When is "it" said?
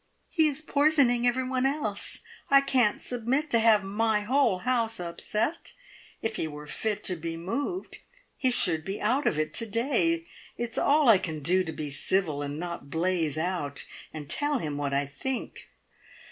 9.37-9.53